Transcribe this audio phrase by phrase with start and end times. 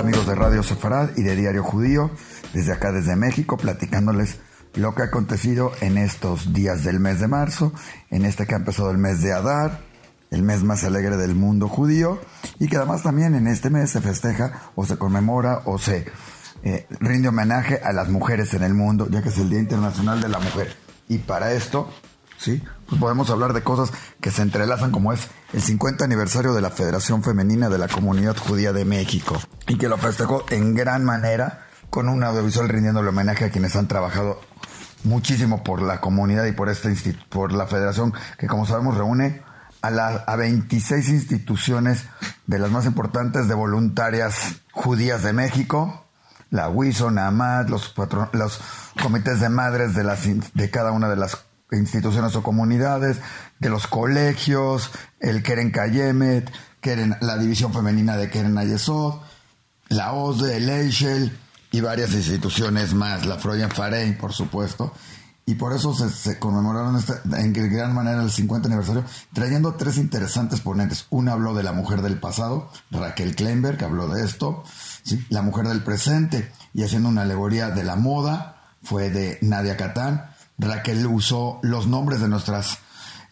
[0.00, 2.10] Amigos de Radio Sefarad y de Diario Judío,
[2.52, 4.38] desde acá desde México, platicándoles
[4.74, 7.72] lo que ha acontecido en estos días del mes de marzo,
[8.10, 9.80] en este que ha empezado el mes de Adar,
[10.30, 12.20] el mes más alegre del mundo judío,
[12.58, 16.06] y que además también en este mes se festeja o se conmemora o se
[16.64, 20.20] eh, rinde homenaje a las mujeres en el mundo, ya que es el Día Internacional
[20.20, 20.74] de la Mujer.
[21.08, 21.88] Y para esto,
[22.44, 23.90] Pues podemos hablar de cosas
[24.20, 28.36] que se entrelazan como es el 50 aniversario de la Federación Femenina de la Comunidad
[28.36, 33.46] Judía de México y que lo festejó en gran manera con un audiovisual rindiéndole homenaje
[33.46, 34.40] a quienes han trabajado
[35.04, 36.94] muchísimo por la comunidad y por este
[37.28, 39.42] por la federación que como sabemos reúne
[39.80, 42.04] a, la, a 26 instituciones
[42.46, 46.06] de las más importantes de voluntarias judías de México,
[46.50, 47.94] la WISO, NAMAD, los,
[48.32, 48.60] los
[49.02, 50.22] comités de madres de, las,
[50.54, 51.36] de cada una de las
[51.72, 53.18] instituciones o comunidades,
[53.58, 59.20] de los colegios, el Keren Kayemet, Keren, la división femenina de Keren Ayesod,
[59.88, 61.38] la OSDE, el Eichel
[61.70, 64.92] y varias instituciones más, la Freuen Farein, por supuesto.
[65.46, 70.60] Y por eso se, conmemoraron este, en gran manera el 50 aniversario, trayendo tres interesantes
[70.60, 71.06] ponentes.
[71.10, 74.64] Una habló de la mujer del pasado, Raquel Kleinberg habló de esto,
[75.28, 80.33] la mujer del presente, y haciendo una alegoría de la moda, fue de Nadia Catán,
[80.58, 82.78] Raquel usó los nombres de nuestras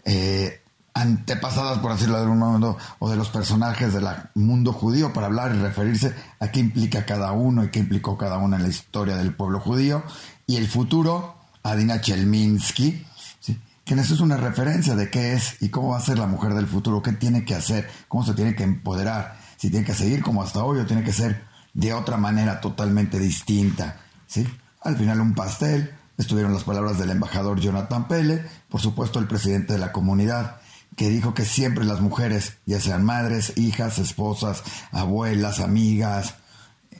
[0.04, 0.62] eh,
[0.94, 5.54] antepasadas, por decirlo de algún modo, o de los personajes del mundo judío para hablar
[5.54, 9.16] y referirse a qué implica cada uno y qué implicó cada uno en la historia
[9.16, 10.02] del pueblo judío.
[10.46, 13.06] Y el futuro, Adina Chelminsky,
[13.40, 13.58] ¿sí?
[13.84, 16.54] que eso es una referencia de qué es y cómo va a ser la mujer
[16.54, 20.22] del futuro, qué tiene que hacer, cómo se tiene que empoderar, si tiene que seguir
[20.22, 23.96] como hasta hoy o tiene que ser de otra manera totalmente distinta.
[24.26, 24.46] ¿sí?
[24.82, 29.72] Al final un pastel, Estuvieron las palabras del embajador Jonathan Pele, por supuesto el presidente
[29.72, 30.60] de la comunidad,
[30.96, 36.36] que dijo que siempre las mujeres, ya sean madres, hijas, esposas, abuelas, amigas,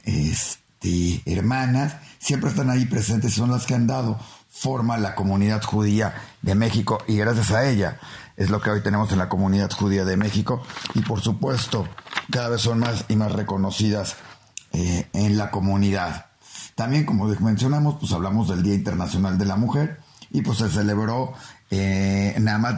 [0.03, 5.15] este, hermanas, siempre están ahí presentes y son las que han dado forma a la
[5.15, 8.01] comunidad judía de México y gracias a ella
[8.35, 10.61] es lo que hoy tenemos en la comunidad judía de México
[10.95, 11.87] y por supuesto
[12.29, 14.17] cada vez son más y más reconocidas
[14.73, 16.32] eh, en la comunidad.
[16.75, 19.99] También, como mencionamos, pues hablamos del Día Internacional de la Mujer
[20.31, 21.33] y pues se celebró,
[21.69, 22.75] eh, nada más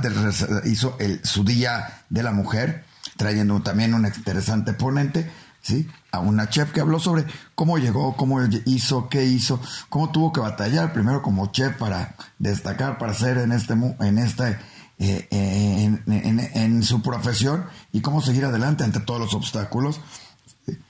[0.66, 2.84] hizo su Día de la Mujer,
[3.16, 5.88] trayendo también un interesante ponente, ¿sí?
[6.12, 7.26] A una chef que habló sobre
[7.56, 12.98] cómo llegó, cómo hizo, qué hizo, cómo tuvo que batallar primero como chef para destacar,
[12.98, 14.58] para ser en este, en este,
[15.00, 20.02] eh, en, su profesión y cómo seguir adelante ante todos los obstáculos.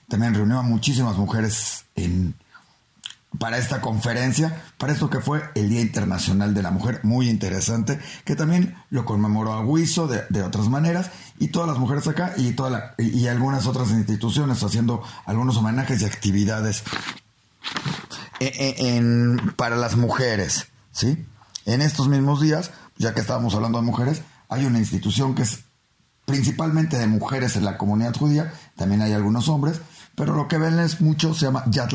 [0.07, 2.35] También reunió a muchísimas mujeres en,
[3.39, 7.99] para esta conferencia, para esto que fue el Día Internacional de la Mujer, muy interesante,
[8.23, 12.53] que también lo conmemoró a Huizo de, otras maneras, y todas las mujeres acá y,
[12.53, 16.83] toda y algunas otras instituciones haciendo algunos homenajes y actividades
[18.39, 21.25] e, e, en, para las mujeres, ¿sí?
[21.65, 25.59] En estos mismos días, ya que estábamos hablando de mujeres, hay una institución que es
[26.25, 29.81] principalmente de mujeres en la comunidad judía, también hay algunos hombres,
[30.15, 31.91] pero lo que ven es mucho, se llama Yat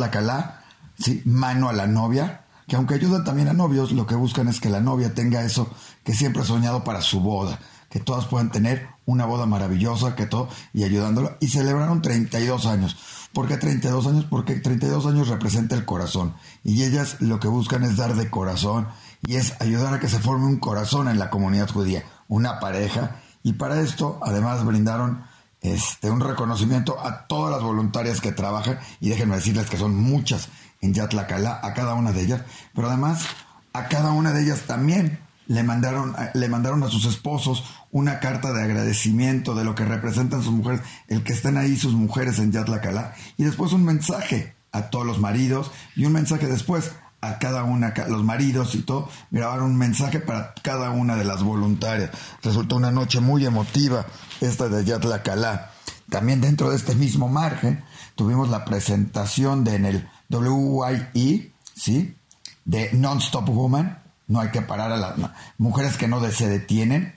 [1.00, 1.22] ¿sí?
[1.24, 4.68] mano a la novia, que aunque ayudan también a novios, lo que buscan es que
[4.68, 5.68] la novia tenga eso
[6.04, 10.26] que siempre ha soñado para su boda, que todas puedan tener una boda maravillosa, que
[10.26, 11.36] todo, y ayudándolo.
[11.40, 12.96] Y celebraron 32 años.
[13.32, 14.26] ¿Por qué 32 años?
[14.28, 16.34] Porque 32 años representa el corazón.
[16.62, 18.88] Y ellas lo que buscan es dar de corazón
[19.26, 23.16] y es ayudar a que se forme un corazón en la comunidad judía, una pareja.
[23.42, 25.24] Y para esto, además, brindaron
[25.60, 28.78] este, un reconocimiento a todas las voluntarias que trabajan.
[29.00, 30.48] Y déjenme decirles que son muchas
[30.80, 32.42] en Yatlacalá, a cada una de ellas,
[32.74, 33.24] pero además
[33.72, 38.52] a cada una de ellas también le mandaron, le mandaron a sus esposos una carta
[38.52, 42.52] de agradecimiento de lo que representan sus mujeres, el que estén ahí sus mujeres en
[42.52, 47.64] Yatlacalá, y después un mensaje a todos los maridos y un mensaje después a cada
[47.64, 52.10] una, los maridos y todo, grabaron un mensaje para cada una de las voluntarias.
[52.42, 54.06] Resultó una noche muy emotiva
[54.40, 55.72] esta de Yatlacalá.
[56.08, 57.84] También dentro de este mismo margen
[58.14, 62.16] tuvimos la presentación de en el WYE, ¿sí?
[62.64, 63.98] De Non-Stop Woman,
[64.28, 65.14] no hay que parar a las
[65.58, 67.14] mujeres que no se detienen,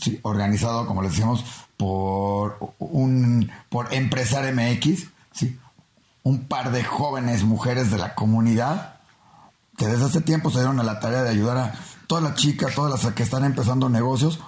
[0.00, 0.20] ¿sí?
[0.22, 1.44] organizado, como le decíamos,
[1.76, 5.58] por un por Empresar MX, ¿sí?
[6.22, 8.96] un par de jóvenes mujeres de la comunidad
[9.76, 11.74] que desde hace tiempo se dieron a la tarea de ayudar a
[12.06, 14.38] todas las chicas, todas las que están empezando negocios,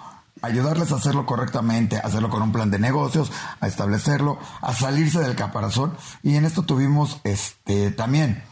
[0.43, 5.21] ayudarles a hacerlo correctamente, a hacerlo con un plan de negocios, a establecerlo, a salirse
[5.21, 5.97] del caparazón.
[6.23, 8.43] Y en esto tuvimos este también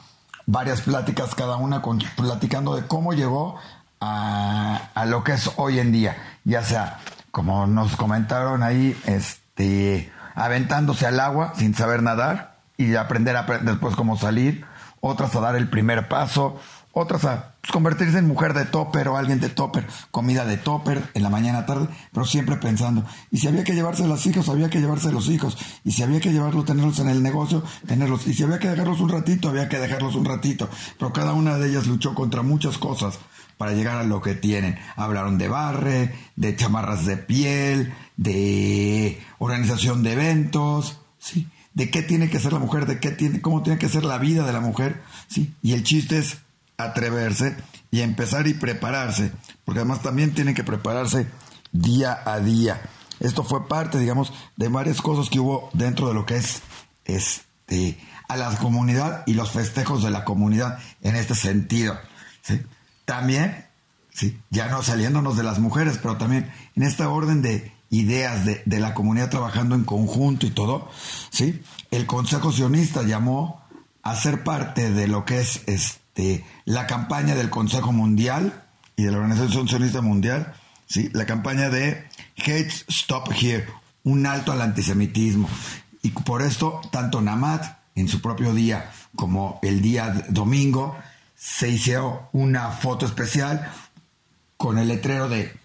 [0.47, 3.57] varias pláticas, cada una con, platicando de cómo llegó
[4.01, 6.17] a, a, lo que es hoy en día.
[6.45, 6.99] Ya sea,
[7.31, 13.95] como nos comentaron ahí, este, aventándose al agua sin saber nadar y aprender a después
[13.95, 14.65] cómo salir,
[15.01, 16.59] otras a dar el primer paso,
[16.93, 21.23] otras a convertirse en mujer de topper o alguien de topper, comida de topper en
[21.23, 24.81] la mañana tarde, pero siempre pensando, y si había que llevarse los hijos, había que
[24.81, 28.43] llevarse los hijos, y si había que llevarlos, tenerlos en el negocio, tenerlos, y si
[28.43, 31.87] había que dejarlos un ratito, había que dejarlos un ratito, pero cada una de ellas
[31.87, 33.19] luchó contra muchas cosas
[33.57, 34.79] para llegar a lo que tienen.
[34.97, 42.31] Hablaron de barre, de chamarras de piel, de organización de eventos, sí, de qué tiene
[42.31, 44.61] que ser la mujer, de qué tiene, cómo tiene que ser la vida de la
[44.61, 46.39] mujer, sí, y el chiste es
[46.85, 47.57] atreverse
[47.91, 49.33] y empezar y prepararse,
[49.65, 51.27] porque además también tienen que prepararse
[51.73, 52.81] día a día.
[53.21, 56.63] Esto fue parte, digamos, de varias cosas que hubo dentro de lo que es
[57.05, 57.99] este
[58.29, 61.99] a la comunidad y los festejos de la comunidad en este sentido.
[63.05, 63.67] También,
[64.15, 64.41] ¿sí?
[64.51, 68.79] ya no saliéndonos de las mujeres, pero también en esta orden de ideas de, de
[68.79, 70.89] la comunidad trabajando en conjunto y todo,
[71.31, 71.61] ¿sí?
[71.91, 73.65] el Consejo Sionista llamó
[74.05, 78.65] a ser parte de lo que es este, la campaña del Consejo Mundial
[78.97, 80.55] y de la Organización Sionista Mundial,
[80.87, 81.09] ¿sí?
[81.13, 82.05] la campaña de
[82.37, 83.67] Hate Stop Here,
[84.03, 85.49] un alto al antisemitismo.
[86.03, 90.97] Y por esto, tanto Namat en su propio día como el día domingo,
[91.37, 93.71] se hizo una foto especial
[94.57, 95.57] con el letrero de,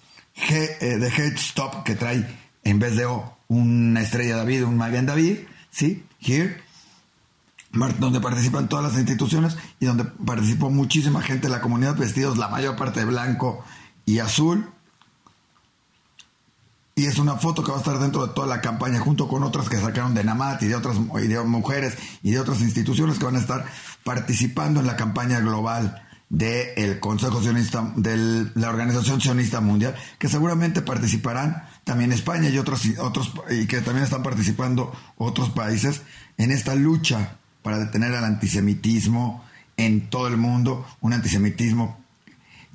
[0.49, 2.25] eh, de Hate Stop que trae
[2.63, 5.39] en vez de O una estrella David, un Magen David,
[5.69, 6.03] ¿sí?
[6.19, 6.61] Here,
[7.99, 12.47] donde participan todas las instituciones y donde participó muchísima gente de la comunidad vestidos la
[12.47, 13.63] mayor parte de blanco
[14.05, 14.69] y azul.
[16.95, 19.43] Y es una foto que va a estar dentro de toda la campaña junto con
[19.43, 23.25] otras que sacaron de Namat y de otras de mujeres y de otras instituciones que
[23.25, 23.65] van a estar
[24.05, 30.81] participando en la campaña global del Consejo Sionista, de la Organización Sionista Mundial, que seguramente
[30.81, 36.01] participarán también España y otros, otros y que también están participando otros países
[36.37, 39.43] en esta lucha para detener al antisemitismo
[39.75, 41.97] en todo el mundo, un antisemitismo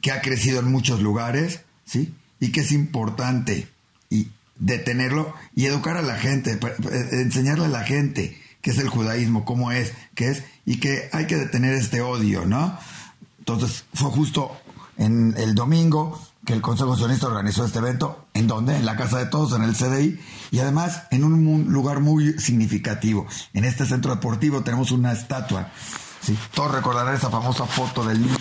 [0.00, 2.12] que ha crecido en muchos lugares, ¿sí?
[2.40, 3.68] Y que es importante
[4.10, 8.88] y detenerlo y educar a la gente, eh, enseñarle a la gente qué es el
[8.88, 12.76] judaísmo, cómo es, qué es, y que hay que detener este odio, ¿no?
[13.38, 14.60] Entonces fue justo
[14.98, 16.20] en el domingo
[16.52, 18.76] el Consejo Sionista organizó este evento, ¿en dónde?
[18.76, 20.20] En la Casa de Todos, en el CDI,
[20.50, 23.26] y además en un lugar muy significativo.
[23.52, 25.68] En este centro deportivo tenemos una estatua.
[26.20, 26.38] ¿sí?
[26.54, 28.36] Todos recordarán esa famosa foto del niño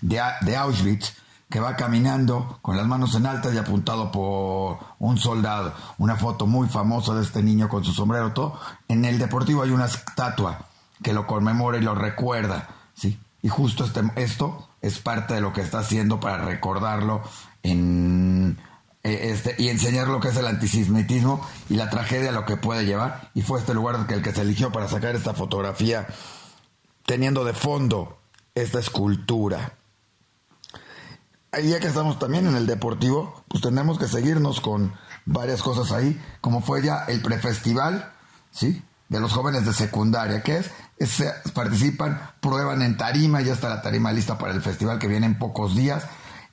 [0.00, 1.14] de, de Auschwitz
[1.50, 5.74] que va caminando con las manos en alta y apuntado por un soldado.
[5.96, 8.60] Una foto muy famosa de este niño con su sombrero, todo.
[8.88, 10.66] En el deportivo hay una estatua
[11.02, 12.68] que lo conmemora y lo recuerda.
[12.94, 13.18] ¿sí?
[13.42, 17.22] Y justo este, esto es parte de lo que está haciendo para recordarlo
[17.62, 18.58] en
[19.04, 22.56] eh, este, y enseñar lo que es el antisemitismo y la tragedia a lo que
[22.56, 23.30] puede llevar.
[23.34, 26.06] Y fue este lugar el que se eligió para sacar esta fotografía,
[27.06, 28.18] teniendo de fondo
[28.54, 29.74] esta escultura.
[31.52, 34.92] Ya que estamos también en el deportivo, pues tenemos que seguirnos con
[35.24, 38.12] varias cosas ahí, como fue ya el prefestival,
[38.50, 38.82] ¿sí?
[39.08, 40.70] De los jóvenes de secundaria, que es
[41.54, 45.38] participan, prueban en tarima, ya está la tarima lista para el festival que viene en
[45.38, 46.04] pocos días.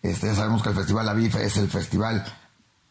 [0.02, 2.24] Este, ya sabemos que el Festival Aviv es el festival,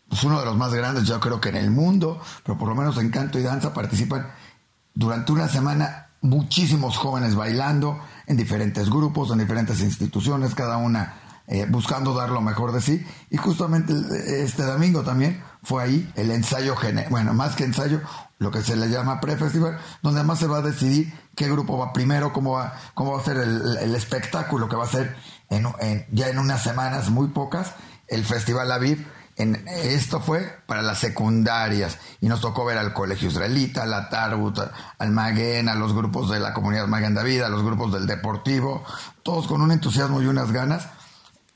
[0.08, 2.74] pues uno de los más grandes, yo creo que en el mundo, pero por lo
[2.74, 4.32] menos en canto y danza participan
[4.94, 11.66] durante una semana muchísimos jóvenes bailando en diferentes grupos, en diferentes instituciones, cada una eh,
[11.68, 13.06] buscando dar lo mejor de sí.
[13.30, 13.92] Y justamente
[14.42, 16.74] este domingo también fue ahí el ensayo,
[17.10, 18.00] bueno, más que ensayo,
[18.38, 21.92] lo que se le llama pre-festival, donde además se va a decidir qué grupo va
[21.92, 25.16] primero, cómo va, cómo va a ser el, espectáculo que va a ser
[25.50, 25.66] en,
[26.12, 27.72] ya en unas semanas muy pocas,
[28.08, 29.06] el Festival Aviv.
[29.36, 34.08] En, esto fue para las secundarias y nos tocó ver al Colegio Israelita, a la
[34.08, 34.60] Tarbut,
[34.98, 38.84] al Maguen, a los grupos de la comunidad Maguen David, los grupos del Deportivo,
[39.24, 40.88] todos con un entusiasmo y unas ganas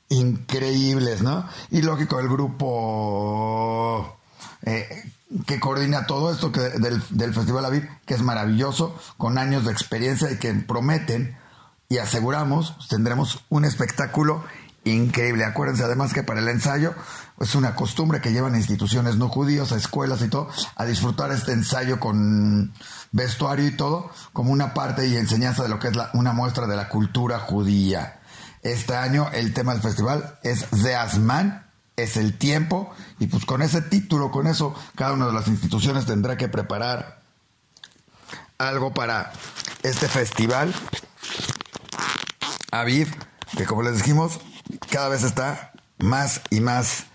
[0.09, 1.47] increíbles, ¿no?
[1.71, 4.17] Y lógico, el grupo
[4.63, 5.11] eh,
[5.45, 9.71] que coordina todo esto que del, del Festival Aviv, que es maravilloso, con años de
[9.71, 11.37] experiencia y que prometen
[11.87, 14.43] y aseguramos, tendremos un espectáculo
[14.83, 15.45] increíble.
[15.45, 16.93] Acuérdense además que para el ensayo
[17.39, 21.53] es una costumbre que llevan instituciones no judíos, a escuelas y todo, a disfrutar este
[21.53, 22.73] ensayo con
[23.11, 26.75] vestuario y todo, como una parte y enseñanza de lo que es una muestra de
[26.75, 28.18] la cultura judía.
[28.69, 33.81] Este año el tema del festival es Zeasman, es el tiempo y pues con ese
[33.81, 37.19] título, con eso, cada una de las instituciones tendrá que preparar
[38.59, 39.33] algo para
[39.81, 40.71] este festival.
[42.69, 43.11] Aviv,
[43.57, 44.39] que como les dijimos,
[44.91, 47.05] cada vez está más y más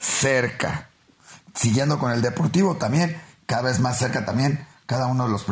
[0.00, 0.88] cerca.
[1.54, 5.46] Siguiendo con el deportivo también, cada vez más cerca también cada uno de los,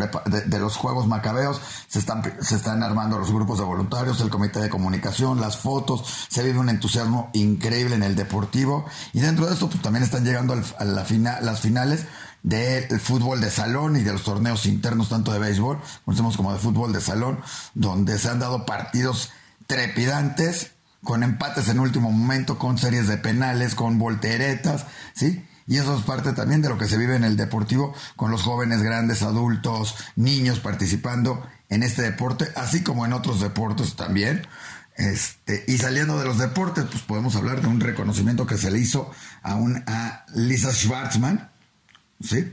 [0.46, 1.60] de, los Juegos Macabeos.
[1.88, 6.04] Se están, se están armando los grupos de voluntarios, el comité de comunicación, las fotos.
[6.28, 8.84] Se vive un entusiasmo increíble en el deportivo.
[9.14, 11.06] Y dentro de esto, pues también están llegando a la
[11.40, 12.04] las finales
[12.42, 16.58] del fútbol de salón y de los torneos internos, tanto de béisbol, conocemos como de
[16.58, 17.40] fútbol de salón,
[17.74, 19.30] donde se han dado partidos
[19.66, 25.46] trepidantes, con empates en último momento, con series de penales, con volteretas, ¿sí?
[25.70, 28.42] Y eso es parte también de lo que se vive en el deportivo, con los
[28.42, 34.48] jóvenes, grandes, adultos, niños participando en este deporte, así como en otros deportes también.
[34.96, 38.80] Este, y saliendo de los deportes, pues podemos hablar de un reconocimiento que se le
[38.80, 39.12] hizo
[39.42, 41.52] a, un, a Lisa Schwartzman,
[42.20, 42.52] ¿sí?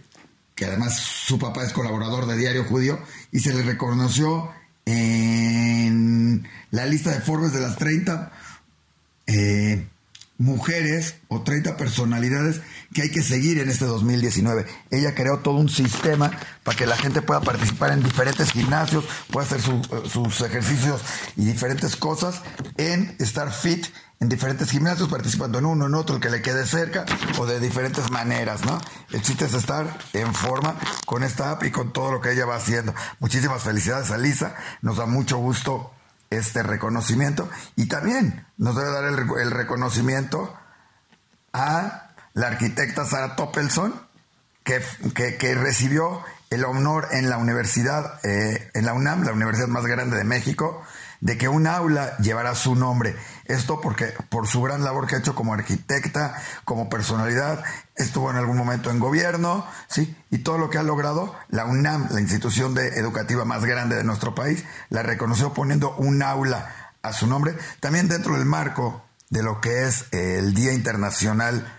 [0.54, 3.00] que además su papá es colaborador de Diario Judío,
[3.32, 4.52] y se le reconoció
[4.86, 8.32] en la lista de Forbes de las 30
[9.26, 9.88] eh,
[10.38, 12.62] mujeres o 30 personalidades
[12.94, 14.66] que hay que seguir en este 2019.
[14.92, 16.32] Ella creó todo un sistema
[16.64, 21.02] para que la gente pueda participar en diferentes gimnasios, pueda hacer eh, sus ejercicios
[21.36, 22.42] y diferentes cosas
[22.78, 23.88] en estar fit
[24.20, 27.06] en diferentes gimnasios, participando en uno, en otro, el que le quede cerca
[27.38, 28.82] o de diferentes maneras, ¿no?
[29.12, 30.76] El chiste es estar en forma
[31.06, 32.96] con esta app y con todo lo que ella va haciendo.
[33.20, 35.92] Muchísimas felicidades a Lisa, nos da mucho gusto
[36.30, 37.50] este reconocimiento.
[37.76, 40.54] Y también nos debe dar el, reconocimiento
[41.54, 43.94] a la arquitecta Sara Toppelson,
[44.64, 44.82] que,
[45.40, 50.18] que, recibió el honor en la universidad, eh, en la UNAM, la universidad más grande
[50.18, 50.84] de México,
[51.22, 53.16] de que un aula llevará su nombre.
[53.46, 57.64] Esto porque por su gran labor que ha hecho como arquitecta, como personalidad,
[57.96, 60.16] estuvo en algún momento en gobierno, ¿sí?
[60.30, 64.04] Y todo lo que ha logrado, la UNAM, la institución de educativa más grande de
[64.04, 69.44] nuestro país, la reconoció poniendo un aula a su nombre, también dentro del marco de
[69.44, 71.74] lo que es el Día Internacional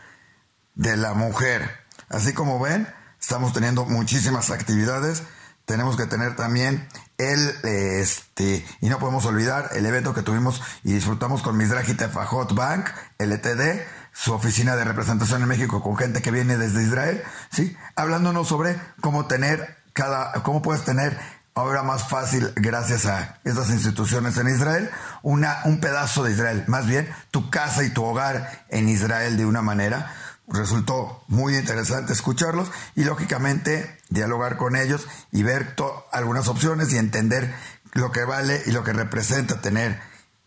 [0.75, 1.71] de la Mujer.
[2.09, 2.89] Así como ven,
[3.21, 5.23] estamos teniendo muchísimas actividades
[5.69, 10.95] tenemos que tener también el, este, y no podemos olvidar el evento que tuvimos y
[10.95, 13.83] disfrutamos con Mizrahi Tefajot Bank, LTD,
[14.15, 17.23] su oficina de representación en México con gente que viene desde Israel,
[17.53, 17.77] ¿sí?
[17.97, 21.19] Hablándonos sobre cómo tener cada, cómo puedes tener
[21.55, 24.91] ahora más fácil, gracias a estas instituciones en Israel,
[25.23, 29.45] una, un pedazo de Israel, más bien tu casa y tu hogar en Israel de
[29.45, 30.15] una manera
[30.49, 35.75] resultó muy interesante escucharlos y lógicamente dialogar con ellos y ver
[36.13, 37.55] algunas opciones y entender
[37.93, 40.01] lo que vale y lo que representa tener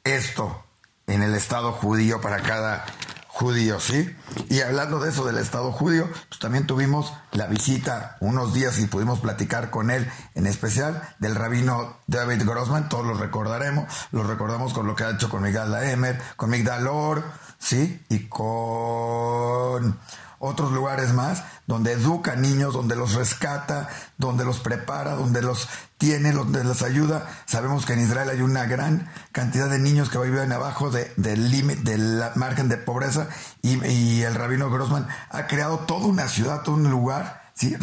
[0.04, 0.64] esto
[1.08, 2.86] en el Estado judío para cada
[3.28, 4.16] judío, ¿sí?
[4.50, 8.88] Y hablando de eso del Estado judío, pues también tuvimos la visita unos días y
[8.88, 14.74] pudimos platicar con él, en especial del rabino David Grossman, todos lo recordaremos, lo recordamos
[14.74, 17.24] con lo que ha hecho con Miguel Emer, con Migdal Or,
[17.58, 18.04] ¿sí?
[18.10, 19.98] Y con
[20.42, 26.32] otros lugares más, donde educa niños, donde los rescata, donde los prepara, donde los tiene,
[26.32, 27.28] donde les ayuda.
[27.46, 31.84] Sabemos que en Israel hay una gran cantidad de niños que viven abajo del límite,
[31.84, 33.30] del margen de pobreza,
[33.62, 37.42] y, el rabino Grossman ha creado toda una ciudad, todo un lugar.
[37.54, 37.76] Sí,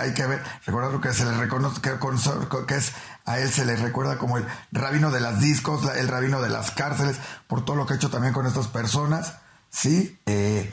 [0.00, 1.98] hay que ver, recordar lo que se le reconoce, que,
[2.66, 2.92] que es
[3.24, 6.70] a él se le recuerda como el rabino de las discos, el rabino de las
[6.70, 9.34] cárceles, por todo lo que ha hecho también con estas personas.
[9.70, 10.72] Sí, eh,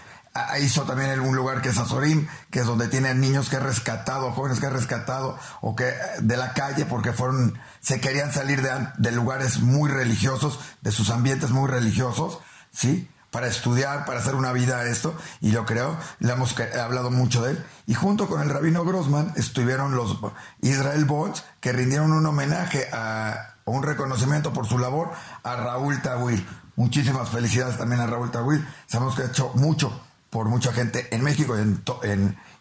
[0.59, 4.31] hizo también un lugar que es Azorim, que es donde tiene niños que ha rescatado,
[4.31, 8.71] jóvenes que ha rescatado, o que de la calle porque fueron, se querían salir de,
[8.97, 12.39] de lugares muy religiosos, de sus ambientes muy religiosos,
[12.71, 13.09] ¿sí?
[13.35, 17.43] para estudiar, para hacer una vida a esto, y lo creo, le hemos hablado mucho
[17.43, 17.65] de él.
[17.85, 20.17] Y junto con el rabino Grossman estuvieron los
[20.61, 25.11] Israel Bonds, que rindieron un homenaje a, un reconocimiento por su labor
[25.43, 26.47] a Raúl Tawil.
[26.77, 28.65] Muchísimas felicidades también a Raúl Tawil.
[28.87, 30.01] Sabemos que ha hecho mucho
[30.35, 31.55] por mucha gente en México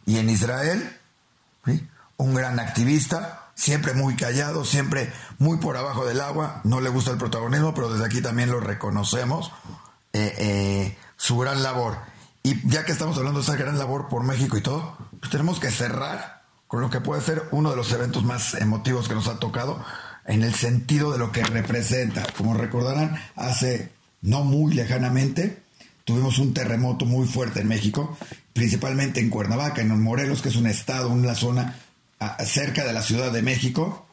[0.07, 0.97] y en, Israel.
[2.16, 6.61] Un gran activista, siempre muy callado, siempre muy por abajo del agua.
[6.62, 9.50] No le gusta el protagonismo, pero desde aquí también lo reconocemos
[10.12, 11.99] eh, eh, su gran labor.
[12.45, 15.59] Y ya que estamos hablando de esa gran labor por México y todo, pues tenemos
[15.59, 19.26] que cerrar con lo que puede ser uno de los eventos más emotivos que nos
[19.26, 19.85] ha tocado
[20.26, 22.25] en el sentido de lo que representa.
[22.38, 23.90] Como recordarán, hace
[24.23, 25.63] no muy lejanamente
[26.04, 28.16] tuvimos un terremoto muy fuerte en México,
[28.52, 31.76] principalmente en Cuernavaca, en Morelos, que es un estado, una zona
[32.44, 34.06] cerca de la Ciudad de México,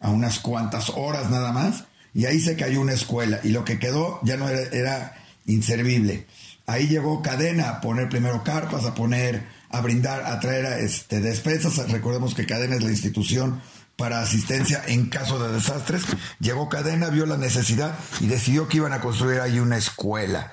[0.00, 1.84] a unas cuantas horas nada más,
[2.14, 6.26] y ahí se cayó una escuela y lo que quedó ya no era inservible.
[6.66, 11.90] Ahí llegó Cadena a poner primero carpas, a poner, a brindar, a traer este, despensas.
[11.90, 13.60] Recordemos que Cadena es la institución
[13.96, 16.02] para asistencia en caso de desastres.
[16.40, 20.52] Llegó Cadena, vio la necesidad y decidió que iban a construir ahí una escuela.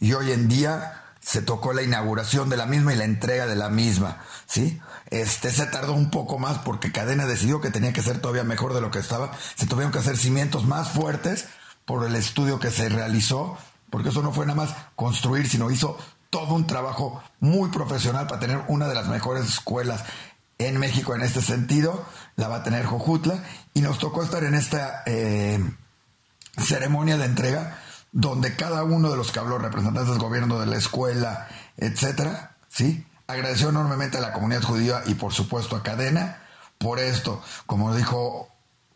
[0.00, 3.56] Y hoy en día se tocó la inauguración de la misma y la entrega de
[3.56, 4.80] la misma, ¿sí?
[5.10, 8.72] Este se tardó un poco más porque Cadena decidió que tenía que ser todavía mejor
[8.72, 9.32] de lo que estaba.
[9.56, 11.46] Se tuvieron que hacer cimientos más fuertes
[11.84, 13.58] por el estudio que se realizó,
[13.90, 15.98] porque eso no fue nada más construir, sino hizo
[16.30, 20.04] todo un trabajo muy profesional para tener una de las mejores escuelas
[20.58, 22.06] en México en este sentido.
[22.36, 23.42] La va a tener Jojutla
[23.74, 25.58] y nos tocó estar en esta eh,
[26.56, 27.78] ceremonia de entrega
[28.12, 33.06] donde cada uno de los que habló, representantes del gobierno, de la escuela, etcétera, ¿sí?
[33.26, 36.42] Agradeció enormemente a la comunidad judía y por supuesto a Cadena
[36.78, 38.48] por esto, como dijo,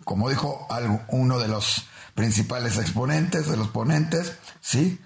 [0.05, 0.67] como dijo
[1.09, 5.01] uno de los principales exponentes, de los ponentes, ¿sí?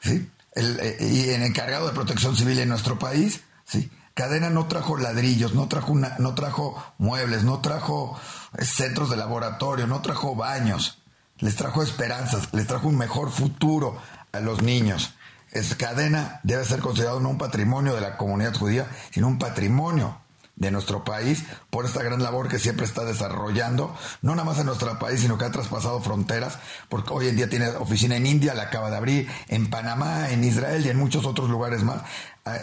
[0.00, 0.30] ¿Sí?
[0.56, 3.90] Eh, y el encargado de protección civil en nuestro país, ¿sí?
[4.14, 8.20] Cadena no trajo ladrillos, no trajo, una, no trajo muebles, no trajo
[8.58, 10.99] eh, centros de laboratorio, no trajo baños,
[11.40, 13.98] les trajo esperanzas, les trajo un mejor futuro
[14.32, 15.14] a los niños.
[15.50, 20.20] Es cadena debe ser considerado no un patrimonio de la comunidad judía, sino un patrimonio
[20.60, 24.66] de nuestro país por esta gran labor que siempre está desarrollando, no nada más en
[24.66, 28.54] nuestro país, sino que ha traspasado fronteras, porque hoy en día tiene oficina en India,
[28.54, 32.02] la acaba de abrir, en Panamá, en Israel y en muchos otros lugares más,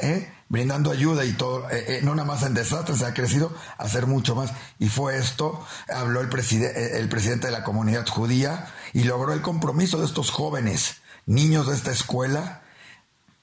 [0.04, 0.32] ¿eh?
[0.50, 4.08] Brindando ayuda y todo, eh, eh, no nada más en desastres, ha crecido a hacer
[4.08, 4.52] mucho más.
[4.80, 10.00] Y fue esto, habló el, el presidente de la comunidad judía y logró el compromiso
[10.00, 12.62] de estos jóvenes, niños de esta escuela,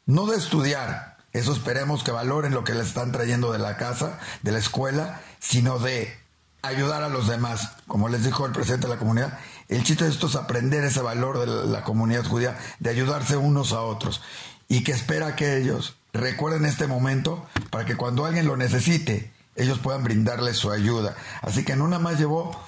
[0.07, 4.21] no de estudiar, eso esperemos que valoren lo que les están trayendo de la casa,
[4.43, 6.17] de la escuela, sino de
[6.63, 7.73] ayudar a los demás.
[7.89, 11.03] Como les dijo el presidente de la comunidad, el chiste de esto es aprender ese
[11.03, 14.23] valor de la comunidad judía, de ayudarse unos a otros.
[14.69, 19.79] Y que espera que ellos recuerden este momento para que cuando alguien lo necesite, ellos
[19.79, 21.15] puedan brindarles su ayuda.
[21.43, 22.59] Así que no nada más llevó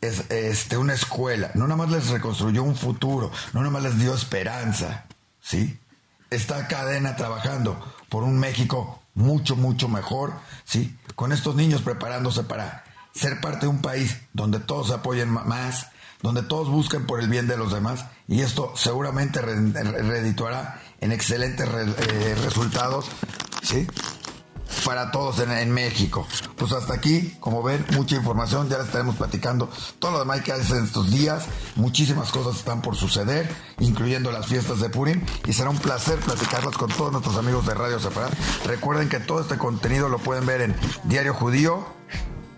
[0.00, 4.14] este, una escuela, no nada más les reconstruyó un futuro, no nada más les dio
[4.14, 5.06] esperanza,
[5.40, 5.78] ¿sí?
[6.30, 10.34] Está cadena trabajando por un México mucho, mucho mejor,
[10.64, 10.96] ¿sí?
[11.14, 15.88] Con estos niños preparándose para ser parte de un país donde todos apoyen más,
[16.22, 21.68] donde todos busquen por el bien de los demás y esto seguramente redituará en excelentes
[21.68, 23.06] eh, resultados,
[23.62, 23.86] ¿sí?
[24.84, 26.26] para todos en, México.
[26.56, 30.52] Pues hasta aquí, como ven, mucha información, ya les estaremos platicando todo lo demás que
[30.52, 31.44] hace en estos días.
[31.76, 36.76] Muchísimas cosas están por suceder, incluyendo las fiestas de Purim, y será un placer platicarlas
[36.76, 38.30] con todos nuestros amigos de Radio Separad.
[38.64, 41.86] Recuerden que todo este contenido lo pueden ver en Diario Judío,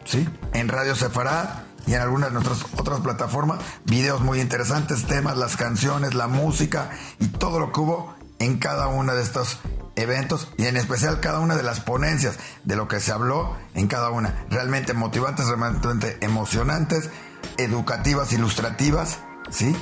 [0.04, 0.28] ¿sí?
[0.52, 1.48] en Radio Sefarad
[1.86, 3.60] y en algunas de nuestras otras plataformas.
[3.84, 8.88] Videos muy interesantes, temas, las canciones, la música y todo lo que hubo en cada
[8.88, 9.58] uno de estos
[9.94, 13.86] eventos y en especial cada una de las ponencias de lo que se habló en
[13.86, 14.46] cada una.
[14.50, 17.10] Realmente motivantes, realmente emocionantes,
[17.58, 19.18] educativas, ilustrativas,
[19.50, 19.76] ¿sí?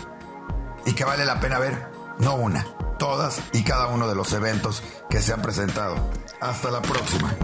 [0.85, 2.67] Y que vale la pena ver, no una,
[2.99, 6.11] todas y cada uno de los eventos que se han presentado.
[6.41, 7.35] Hasta la próxima.